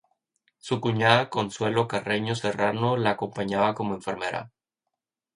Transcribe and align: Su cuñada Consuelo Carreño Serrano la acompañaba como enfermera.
Su 0.57 0.81
cuñada 0.81 1.29
Consuelo 1.29 1.87
Carreño 1.87 2.33
Serrano 2.33 2.97
la 2.97 3.11
acompañaba 3.11 3.75
como 3.75 3.93
enfermera. 3.93 4.51